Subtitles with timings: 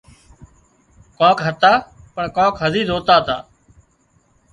[1.17, 1.71] ڪانڪ هتا
[2.13, 3.37] پڻ ڪانڪ هزي زوتا تا